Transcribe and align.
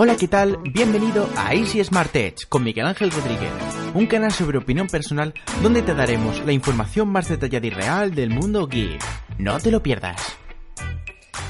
Hola, 0.00 0.16
¿qué 0.16 0.28
tal? 0.28 0.58
Bienvenido 0.62 1.28
a 1.36 1.56
Easy 1.56 1.82
Smart 1.82 2.14
Edge 2.14 2.46
con 2.48 2.62
Miguel 2.62 2.86
Ángel 2.86 3.10
Rodríguez, 3.10 3.50
un 3.94 4.06
canal 4.06 4.30
sobre 4.30 4.56
opinión 4.56 4.86
personal 4.86 5.34
donde 5.60 5.82
te 5.82 5.92
daremos 5.92 6.38
la 6.46 6.52
información 6.52 7.08
más 7.08 7.28
detallada 7.28 7.66
y 7.66 7.70
real 7.70 8.14
del 8.14 8.30
mundo 8.30 8.68
geek. 8.68 9.02
No 9.38 9.58
te 9.58 9.72
lo 9.72 9.82
pierdas. 9.82 10.38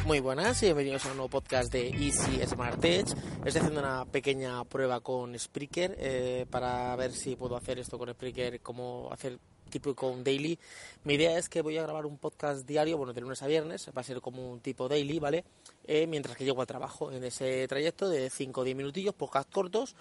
Muy 0.08 0.20
buenas 0.20 0.62
y 0.62 0.66
bienvenidos 0.66 1.04
a 1.04 1.10
un 1.10 1.18
nuevo 1.18 1.28
podcast 1.28 1.70
de 1.70 1.90
Easy 1.90 2.40
Smart 2.46 2.82
Edge. 2.82 3.12
Estoy 3.44 3.60
haciendo 3.60 3.80
una 3.80 4.06
pequeña 4.06 4.64
prueba 4.64 5.00
con 5.00 5.38
Spreaker 5.38 5.96
eh, 5.98 6.46
para 6.48 6.96
ver 6.96 7.12
si 7.12 7.36
puedo 7.36 7.58
hacer 7.58 7.78
esto 7.78 7.98
con 7.98 8.08
Spreaker, 8.08 8.60
como 8.60 9.12
hacer 9.12 9.38
tipo 9.68 9.94
con 9.94 10.24
daily. 10.24 10.58
Mi 11.04 11.12
idea 11.12 11.36
es 11.36 11.50
que 11.50 11.60
voy 11.60 11.76
a 11.76 11.82
grabar 11.82 12.06
un 12.06 12.16
podcast 12.16 12.66
diario, 12.66 12.96
bueno, 12.96 13.12
de 13.12 13.20
lunes 13.20 13.42
a 13.42 13.46
viernes, 13.48 13.90
va 13.94 14.00
a 14.00 14.02
ser 14.02 14.22
como 14.22 14.50
un 14.50 14.60
tipo 14.60 14.88
daily, 14.88 15.18
¿vale? 15.18 15.44
Eh, 15.84 16.06
mientras 16.06 16.38
que 16.38 16.46
llego 16.46 16.62
al 16.62 16.66
trabajo 16.66 17.12
en 17.12 17.22
ese 17.22 17.68
trayecto 17.68 18.08
de 18.08 18.30
5 18.30 18.62
o 18.62 18.64
10 18.64 18.78
minutillos, 18.78 19.14
podcast 19.14 19.52
cortos, 19.52 19.94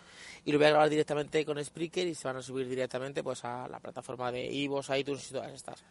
y 0.46 0.54
lo 0.54 0.58
voy 0.58 0.68
a 0.68 0.70
grabar 0.70 0.90
directamente 0.90 1.44
con 1.44 1.62
Spreaker 1.62 2.08
y 2.08 2.16
se 2.16 2.30
van 2.30 2.38
a 2.38 2.42
subir 2.42 2.70
directamente 2.70 3.24
pues 3.24 3.44
a 3.44 3.68
la 3.68 3.82
plataforma 3.82 4.32
de 4.32 4.46
Ivos, 4.46 4.90
iTunes 4.90 5.30
y 5.30 5.34
todas 5.34 5.52
estas. 5.52 5.84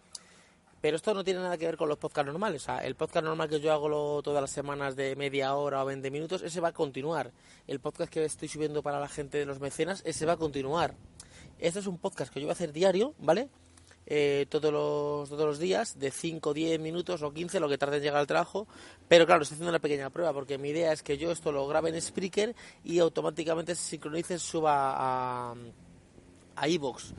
Pero 0.80 0.96
esto 0.96 1.14
no 1.14 1.24
tiene 1.24 1.40
nada 1.40 1.56
que 1.56 1.66
ver 1.66 1.76
con 1.76 1.88
los 1.88 1.98
podcasts 1.98 2.26
normales. 2.26 2.62
O 2.62 2.64
sea, 2.66 2.78
el 2.78 2.94
podcast 2.94 3.24
normal 3.24 3.48
que 3.48 3.60
yo 3.60 3.72
hago 3.72 4.22
todas 4.22 4.40
las 4.40 4.50
semanas 4.50 4.94
de 4.94 5.16
media 5.16 5.54
hora 5.54 5.82
o 5.82 5.86
20 5.86 6.10
minutos, 6.10 6.42
ese 6.42 6.60
va 6.60 6.68
a 6.68 6.72
continuar. 6.72 7.32
El 7.66 7.80
podcast 7.80 8.12
que 8.12 8.24
estoy 8.24 8.48
subiendo 8.48 8.82
para 8.82 9.00
la 9.00 9.08
gente 9.08 9.38
de 9.38 9.46
los 9.46 9.60
mecenas, 9.60 10.02
ese 10.04 10.26
va 10.26 10.34
a 10.34 10.36
continuar. 10.36 10.94
Este 11.58 11.78
es 11.78 11.86
un 11.86 11.98
podcast 11.98 12.32
que 12.32 12.40
yo 12.40 12.46
voy 12.46 12.50
a 12.50 12.52
hacer 12.52 12.72
diario, 12.72 13.14
¿vale? 13.18 13.48
Eh, 14.08 14.46
todos, 14.48 14.72
los, 14.72 15.28
todos 15.28 15.46
los 15.46 15.58
días, 15.58 15.98
de 15.98 16.12
5, 16.12 16.54
10 16.54 16.78
minutos 16.78 17.22
o 17.22 17.32
15, 17.32 17.58
lo 17.58 17.68
que 17.68 17.76
tarde 17.76 17.96
en 17.96 18.04
llegar 18.04 18.20
al 18.20 18.26
trabajo. 18.26 18.68
Pero 19.08 19.26
claro, 19.26 19.42
estoy 19.42 19.56
haciendo 19.56 19.70
una 19.70 19.80
pequeña 19.80 20.10
prueba, 20.10 20.32
porque 20.32 20.58
mi 20.58 20.68
idea 20.68 20.92
es 20.92 21.02
que 21.02 21.18
yo 21.18 21.32
esto 21.32 21.50
lo 21.50 21.66
grabe 21.66 21.88
en 21.90 22.00
Spreaker 22.00 22.54
y 22.84 23.00
automáticamente 23.00 23.74
se 23.74 23.82
sincronice, 23.82 24.38
suba 24.38 25.50
a, 25.50 25.54
a 26.54 26.68
iVoox. 26.68 27.12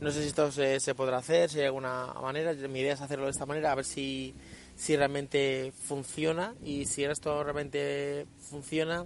No 0.00 0.10
sé 0.10 0.22
si 0.22 0.28
esto 0.28 0.50
se, 0.50 0.94
podrá 0.94 1.18
hacer, 1.18 1.50
si 1.50 1.60
hay 1.60 1.66
alguna 1.66 2.14
manera. 2.22 2.54
Mi 2.54 2.80
idea 2.80 2.94
es 2.94 3.02
hacerlo 3.02 3.26
de 3.26 3.32
esta 3.32 3.44
manera, 3.44 3.72
a 3.72 3.74
ver 3.74 3.84
si, 3.84 4.34
si 4.74 4.96
realmente 4.96 5.72
funciona. 5.72 6.54
Y 6.64 6.86
si 6.86 7.04
esto 7.04 7.44
realmente 7.44 8.26
funciona, 8.38 9.04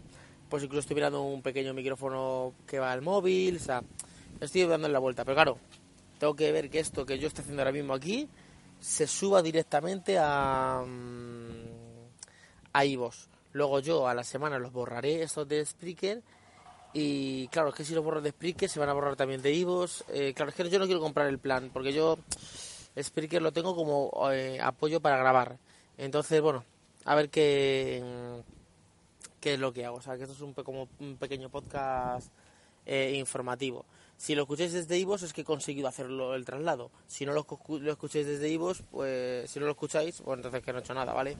pues 0.48 0.62
incluso 0.62 0.80
estoy 0.80 0.94
mirando 0.94 1.22
un 1.22 1.42
pequeño 1.42 1.74
micrófono 1.74 2.54
que 2.64 2.78
va 2.78 2.92
al 2.92 3.02
móvil. 3.02 3.56
O 3.56 3.58
sea, 3.58 3.82
estoy 4.40 4.66
dando 4.66 4.88
la 4.88 5.00
vuelta. 5.00 5.24
Pero 5.24 5.34
claro, 5.34 5.58
tengo 6.20 6.36
que 6.36 6.52
ver 6.52 6.70
que 6.70 6.78
esto 6.78 7.04
que 7.04 7.18
yo 7.18 7.26
estoy 7.26 7.42
haciendo 7.42 7.62
ahora 7.62 7.72
mismo 7.72 7.92
aquí 7.92 8.28
se 8.78 9.08
suba 9.08 9.42
directamente 9.42 10.16
a, 10.18 10.84
a 12.72 12.84
iVoox. 12.84 13.28
Luego 13.52 13.80
yo 13.80 14.06
a 14.06 14.14
la 14.14 14.22
semana 14.22 14.60
los 14.60 14.72
borraré 14.72 15.22
estos 15.22 15.48
de 15.48 15.64
Spreaker 15.64 16.22
y 16.96 17.48
claro, 17.48 17.70
es 17.70 17.74
que 17.74 17.84
si 17.84 17.92
los 17.92 18.04
borro 18.04 18.22
de 18.22 18.30
Spreaker 18.30 18.68
se 18.68 18.78
van 18.78 18.88
a 18.88 18.92
borrar 18.92 19.16
también 19.16 19.42
de 19.42 19.52
Ivos. 19.52 20.04
Eh, 20.08 20.32
claro, 20.32 20.50
es 20.50 20.56
que 20.56 20.70
yo 20.70 20.78
no 20.78 20.86
quiero 20.86 21.00
comprar 21.00 21.26
el 21.26 21.40
plan 21.40 21.70
porque 21.72 21.92
yo 21.92 22.16
Spreaker 23.00 23.42
lo 23.42 23.52
tengo 23.52 23.74
como 23.74 24.12
eh, 24.30 24.60
apoyo 24.62 25.00
para 25.00 25.16
grabar. 25.16 25.58
Entonces, 25.98 26.40
bueno, 26.40 26.64
a 27.04 27.16
ver 27.16 27.30
qué, 27.30 28.00
qué 29.40 29.54
es 29.54 29.58
lo 29.58 29.72
que 29.72 29.84
hago. 29.84 29.96
O 29.96 30.00
sea, 30.00 30.16
que 30.16 30.22
esto 30.22 30.34
es 30.34 30.40
un, 30.40 30.54
como 30.54 30.88
un 31.00 31.16
pequeño 31.16 31.50
podcast 31.50 32.28
eh, 32.86 33.16
informativo. 33.18 33.84
Si 34.16 34.36
lo 34.36 34.42
escucháis 34.42 34.72
desde 34.72 34.96
Ivos 34.96 35.24
es 35.24 35.32
que 35.32 35.40
he 35.40 35.44
conseguido 35.44 35.88
hacerlo 35.88 36.36
el 36.36 36.44
traslado. 36.44 36.92
Si 37.08 37.26
no 37.26 37.32
lo, 37.32 37.44
lo 37.80 37.90
escucháis 37.90 38.26
desde 38.26 38.48
Ivos, 38.48 38.84
pues 38.92 39.50
si 39.50 39.58
no 39.58 39.66
lo 39.66 39.72
escucháis, 39.72 40.22
pues 40.22 40.36
entonces 40.36 40.62
que 40.62 40.72
no 40.72 40.78
he 40.78 40.82
hecho 40.82 40.94
nada, 40.94 41.12
¿vale? 41.12 41.36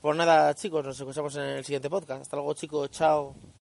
Pues 0.00 0.16
nada, 0.16 0.52
chicos, 0.56 0.84
nos 0.84 0.98
escuchamos 0.98 1.36
en 1.36 1.42
el 1.42 1.64
siguiente 1.64 1.88
podcast. 1.88 2.22
Hasta 2.22 2.36
luego, 2.36 2.54
chicos. 2.54 2.90
Chao. 2.90 3.36